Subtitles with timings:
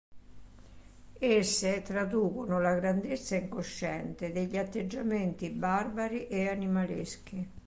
[1.19, 7.47] Esse traducono la grandezza incosciente degli atteggiamenti barbari e animaleschi.